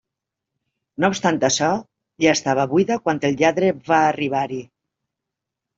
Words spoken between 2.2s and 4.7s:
ja estava buida quan el lladre va arribar-hi.